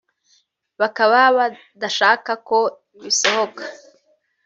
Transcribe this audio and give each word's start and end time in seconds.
bakaba 0.79 1.19
badashaka 1.37 2.31
ko 2.47 2.57
bisohoka 3.03 3.63